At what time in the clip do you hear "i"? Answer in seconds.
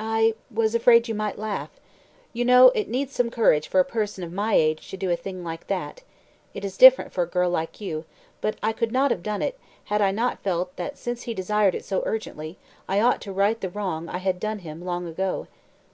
0.00-0.34, 8.60-8.72, 10.02-10.10, 12.88-13.00, 14.08-14.18